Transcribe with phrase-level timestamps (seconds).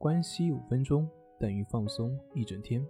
[0.00, 1.06] 关系五分钟
[1.38, 2.82] 等于放松一整天。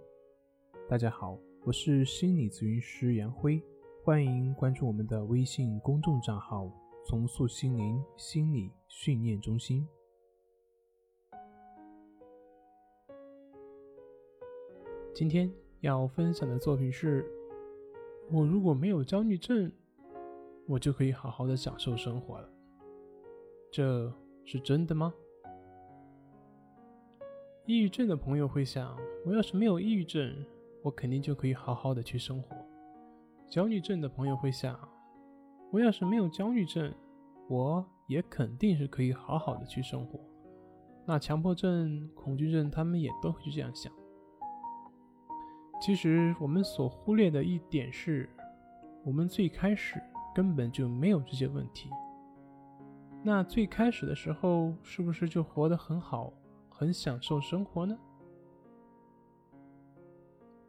[0.87, 3.61] 大家好，我是心理咨询师杨辉，
[4.01, 6.71] 欢迎关注我们的微信公众账号
[7.05, 9.83] “重塑心灵心理训练中心”。
[15.13, 15.51] 今天
[15.81, 17.29] 要分享的作品是：
[18.31, 19.69] 我如果没有焦虑症，
[20.65, 22.49] 我就可以好好的享受生活了。
[23.69, 24.09] 这
[24.45, 25.13] 是真的吗？
[27.71, 30.35] 抑郁症的朋友会想：我要是没有抑郁症，
[30.83, 32.53] 我肯定就可以好好的去生活。
[33.47, 34.77] 焦虑症的朋友会想：
[35.71, 36.93] 我要是没有焦虑症，
[37.47, 40.19] 我也肯定是可以好好的去生活。
[41.05, 43.89] 那强迫症、恐惧症，他们也都会这样想。
[45.81, 48.29] 其实我们所忽略的一点是，
[49.05, 49.95] 我们最开始
[50.35, 51.89] 根本就没有这些问题。
[53.23, 56.33] 那最开始的时候，是不是就活得很好？
[56.71, 57.95] 很享受生活呢。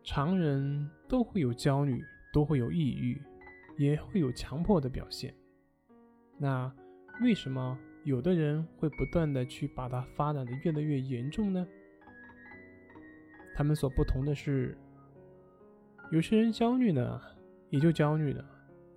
[0.03, 3.23] 常人都会有焦虑，都会有抑郁，
[3.79, 5.35] 也会有强迫的表现。
[6.37, 6.71] 那
[7.23, 11.67] 为什么有的人会不断的去把它发展的越来越严重呢？
[13.55, 14.77] 他们所不同的是，
[16.11, 17.21] 有些人焦虑呢，
[17.71, 18.45] 也就焦虑了；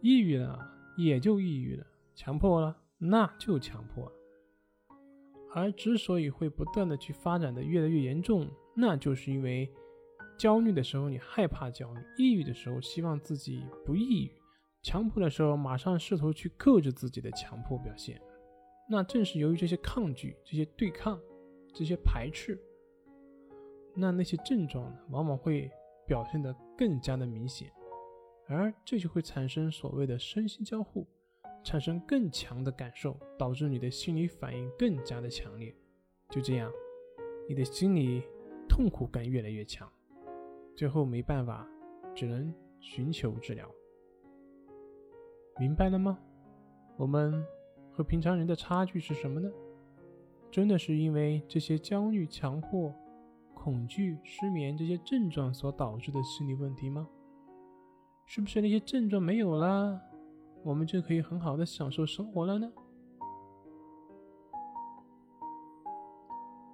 [0.01, 0.57] 抑郁了，
[0.97, 1.85] 也就抑郁了；
[2.15, 4.11] 强迫了，那就强迫了。
[5.55, 9.71] 而之所以会不断的去发展的越来越严重，那就是因为
[10.37, 14.31] 焦虑的时候你害怕焦虑，抑郁的时候希望自己不抑郁，
[14.83, 18.21] 强迫的时候马上试图去克制自己的强迫表现。
[18.89, 21.17] 那正是由于这些抗拒、这些对抗、
[21.73, 22.59] 这些排斥，
[23.95, 25.71] 那那些症状呢，往往会
[26.05, 27.71] 表现得更加的明显，
[28.49, 31.07] 而这就会产生所谓的身心交互。
[31.65, 35.75] 产生更强的感受，导致你的心理反应更加的强烈。
[36.29, 36.71] 就这样，
[37.49, 38.21] 你的心理
[38.69, 39.91] 痛苦感越来越强，
[40.75, 41.67] 最后没办法，
[42.13, 43.67] 只能寻求治疗。
[45.59, 46.19] 明白了吗？
[46.97, 47.43] 我们
[47.91, 49.51] 和平常人的差距是什么呢？
[50.51, 52.93] 真的是因为这些焦虑、强迫、
[53.55, 57.09] 恐惧、失眠这些症状所导致的心理问题吗？
[58.27, 59.99] 是不是那些症状没有了？
[60.65, 62.67] 我们就可以很好的享受生活了呢。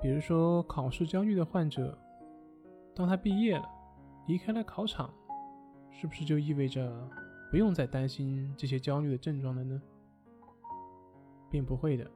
[0.02, 1.96] 比如说，考试焦虑的患者，
[2.96, 3.70] 当他毕业了，
[4.28, 5.14] 离开了考场，
[5.92, 7.06] 是不是就意味着
[7.52, 9.82] 不用再担心这些焦虑的症状了呢？
[11.50, 12.10] 并不会的。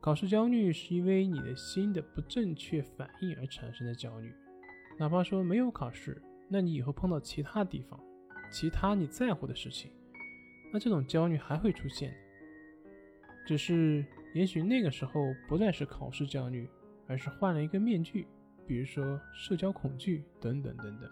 [0.00, 4.34] 考试焦虑是因为你的心的不正确反应而产生的焦虑。
[4.98, 7.98] 哪怕说没有考试，那你以后碰到其他地方、
[8.50, 9.92] 其他你在乎的事情。
[10.72, 12.14] 那这种焦虑还会出现，
[13.46, 14.04] 只是
[14.34, 16.68] 也许那个时候不再是考试焦虑，
[17.06, 18.26] 而是换了一个面具，
[18.66, 21.10] 比如说社交恐惧等等等等。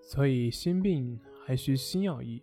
[0.00, 2.42] 所以心病还需心药医。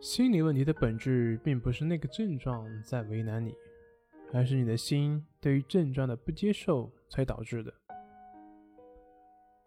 [0.00, 3.54] 心理问题的本质并不是那个症状在为难你，
[4.32, 7.72] 而是你的心对于症状的不接受才导致的。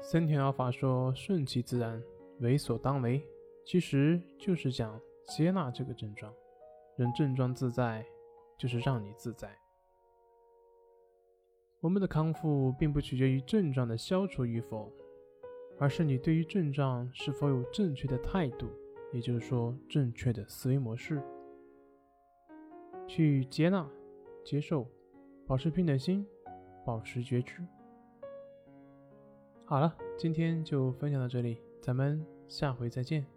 [0.09, 2.01] 森田疗法说：“顺其自然，
[2.39, 3.21] 为所当为，
[3.65, 6.33] 其实就是讲接纳这个症状，
[6.95, 8.05] 让症状自在，
[8.57, 9.53] 就是让你自在。
[11.81, 14.89] 我们的康复并不取决于症状的消除与否，
[15.77, 18.69] 而是你对于症状是否有正确的态度，
[19.11, 21.21] 也就是说，正确的思维模式，
[23.09, 23.85] 去接纳、
[24.45, 24.89] 接受，
[25.45, 26.25] 保持平等心，
[26.85, 27.61] 保持觉知。”
[29.69, 33.36] 好了，今天就分享到这里，咱们下回再见。